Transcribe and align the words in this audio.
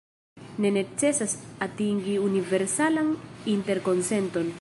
Ne 0.63 0.69
necesas 0.77 1.35
atingi 1.67 2.17
universalan 2.29 3.13
interkonsenton. 3.57 4.49